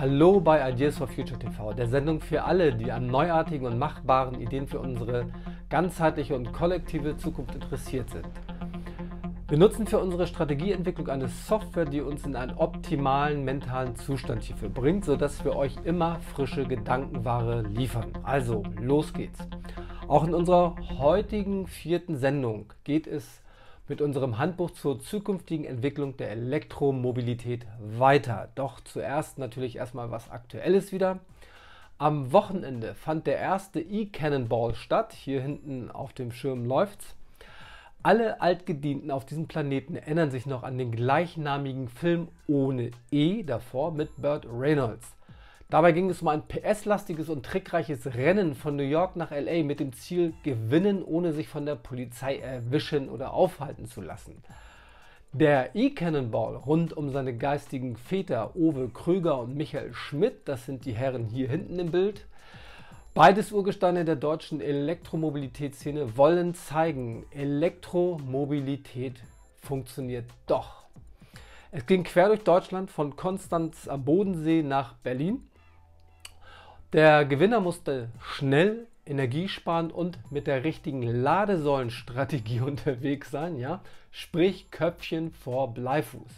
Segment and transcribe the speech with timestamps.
[0.00, 4.40] Hallo bei Ideas for Future TV, der Sendung für alle, die an neuartigen und machbaren
[4.40, 5.26] Ideen für unsere
[5.70, 8.28] ganzheitliche und kollektive Zukunft interessiert sind.
[9.48, 14.68] Wir nutzen für unsere Strategieentwicklung eine Software, die uns in einen optimalen mentalen Zustand hierfür
[14.68, 18.12] bringt, sodass wir euch immer frische Gedankenware liefern.
[18.22, 19.40] Also, los geht's.
[20.06, 23.42] Auch in unserer heutigen vierten Sendung geht es
[23.88, 28.48] mit unserem Handbuch zur zukünftigen Entwicklung der Elektromobilität weiter.
[28.54, 31.18] Doch zuerst natürlich erstmal was Aktuelles wieder.
[31.96, 35.12] Am Wochenende fand der erste E-Cannonball statt.
[35.12, 37.14] Hier hinten auf dem Schirm läuft's.
[38.02, 43.90] Alle Altgedienten auf diesem Planeten erinnern sich noch an den gleichnamigen Film ohne E davor
[43.90, 45.17] mit Burt Reynolds.
[45.70, 49.80] Dabei ging es um ein PS-lastiges und trickreiches Rennen von New York nach LA mit
[49.80, 54.42] dem Ziel gewinnen, ohne sich von der Polizei erwischen oder aufhalten zu lassen.
[55.32, 60.94] Der E-Cannonball rund um seine geistigen Väter Owe Krüger und Michael Schmidt, das sind die
[60.94, 62.26] Herren hier hinten im Bild,
[63.18, 69.20] Beides Urgesteine der deutschen Elektromobilitätsszene wollen zeigen, Elektromobilität
[69.60, 70.84] funktioniert doch.
[71.72, 75.48] Es ging quer durch Deutschland von Konstanz am Bodensee nach Berlin.
[76.94, 83.82] Der Gewinner musste schnell, energiesparend und mit der richtigen Ladesäulenstrategie unterwegs sein, ja?
[84.10, 86.32] sprich Köpfchen vor Bleifuß.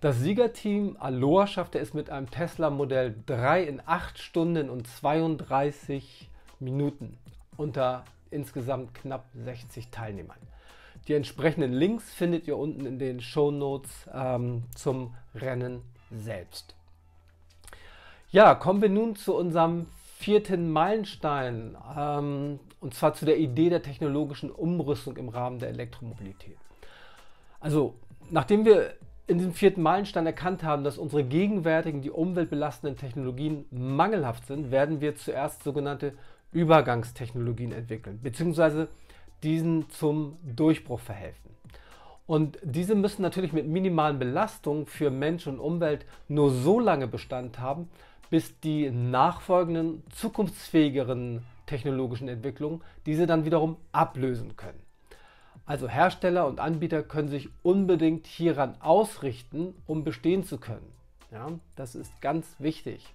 [0.00, 6.28] Das Siegerteam Aloha schaffte es mit einem Tesla Modell 3 in 8 Stunden und 32
[6.60, 7.18] Minuten
[7.56, 10.38] unter insgesamt knapp 60 Teilnehmern.
[11.08, 15.82] Die entsprechenden Links findet ihr unten in den Show Notes ähm, zum Rennen
[16.12, 16.76] selbst.
[18.32, 23.82] Ja, kommen wir nun zu unserem vierten Meilenstein, ähm, und zwar zu der Idee der
[23.82, 26.56] technologischen Umrüstung im Rahmen der Elektromobilität.
[27.60, 27.94] Also,
[28.30, 28.94] nachdem wir
[29.26, 35.02] in diesem vierten Meilenstein erkannt haben, dass unsere gegenwärtigen, die umweltbelastenden Technologien mangelhaft sind, werden
[35.02, 36.14] wir zuerst sogenannte
[36.52, 38.88] Übergangstechnologien entwickeln, beziehungsweise
[39.42, 41.52] diesen zum Durchbruch verhelfen.
[42.26, 47.58] Und diese müssen natürlich mit minimalen Belastungen für Mensch und Umwelt nur so lange Bestand
[47.58, 47.90] haben,
[48.32, 54.80] bis die nachfolgenden zukunftsfähigeren technologischen Entwicklungen diese dann wiederum ablösen können.
[55.66, 60.90] Also Hersteller und Anbieter können sich unbedingt hieran ausrichten, um bestehen zu können.
[61.30, 63.12] Ja, das ist ganz wichtig.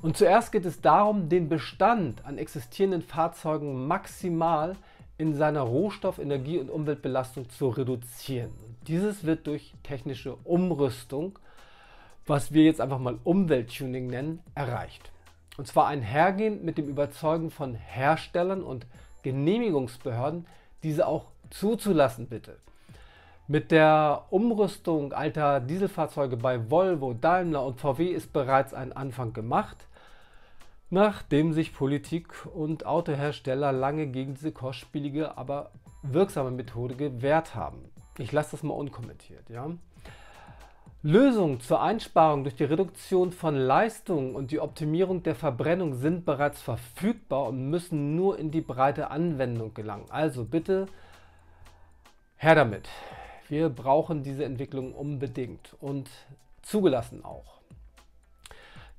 [0.00, 4.76] Und zuerst geht es darum, den Bestand an existierenden Fahrzeugen maximal
[5.18, 8.52] in seiner Rohstoff-, Energie- und Umweltbelastung zu reduzieren.
[8.86, 11.40] Dieses wird durch technische Umrüstung
[12.26, 15.10] was wir jetzt einfach mal Umwelttuning nennen, erreicht.
[15.56, 18.86] Und zwar einhergehend mit dem Überzeugen von Herstellern und
[19.22, 20.46] Genehmigungsbehörden,
[20.82, 22.56] diese auch zuzulassen bitte.
[23.48, 29.86] Mit der Umrüstung alter Dieselfahrzeuge bei Volvo, Daimler und VW ist bereits ein Anfang gemacht,
[30.90, 35.70] nachdem sich Politik und Autohersteller lange gegen diese kostspielige, aber
[36.02, 37.90] wirksame Methode gewehrt haben.
[38.18, 39.48] Ich lasse das mal unkommentiert.
[39.48, 39.70] Ja?
[41.04, 46.62] Lösungen zur Einsparung durch die Reduktion von Leistung und die Optimierung der Verbrennung sind bereits
[46.62, 50.04] verfügbar und müssen nur in die breite Anwendung gelangen.
[50.10, 50.86] Also bitte
[52.36, 52.88] her damit.
[53.48, 56.08] Wir brauchen diese Entwicklung unbedingt und
[56.62, 57.60] zugelassen auch.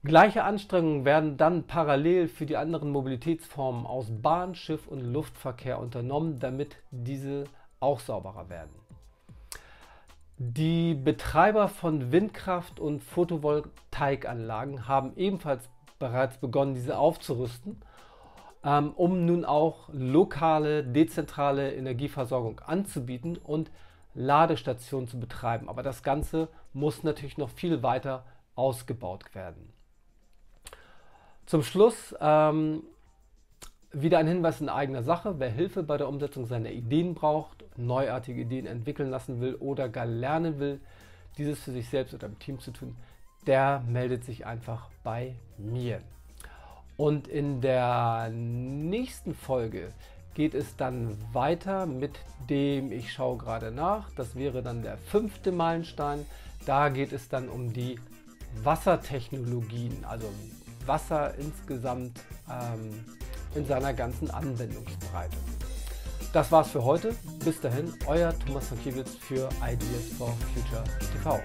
[0.03, 6.37] Gleiche Anstrengungen werden dann parallel für die anderen Mobilitätsformen aus Bahn, Schiff und Luftverkehr unternommen,
[6.37, 7.45] damit diese
[7.79, 8.82] auch sauberer werden.
[10.37, 17.81] Die Betreiber von Windkraft- und Photovoltaikanlagen haben ebenfalls bereits begonnen, diese aufzurüsten,
[18.63, 23.71] ähm, um nun auch lokale, dezentrale Energieversorgung anzubieten und
[24.15, 25.69] Ladestationen zu betreiben.
[25.69, 29.71] Aber das Ganze muss natürlich noch viel weiter ausgebaut werden.
[31.45, 32.83] Zum Schluss ähm,
[33.93, 35.35] wieder ein Hinweis in eigener Sache.
[35.39, 40.05] Wer Hilfe bei der Umsetzung seiner Ideen braucht, neuartige Ideen entwickeln lassen will oder gar
[40.05, 40.81] lernen will,
[41.37, 42.95] dieses für sich selbst oder im Team zu tun,
[43.45, 46.01] der meldet sich einfach bei mir.
[46.97, 49.93] Und in der nächsten Folge
[50.33, 52.19] geht es dann weiter mit
[52.49, 56.25] dem, ich schaue gerade nach, das wäre dann der fünfte Meilenstein.
[56.65, 57.99] Da geht es dann um die
[58.63, 60.27] Wassertechnologien, also
[60.85, 62.19] Wasser insgesamt
[62.49, 63.05] ähm,
[63.55, 65.37] in seiner ganzen Anwendungsbreite.
[66.33, 67.15] Das war's für heute.
[67.45, 71.39] Bis dahin, euer Thomas Sankiewicz für Ideas for Future TV.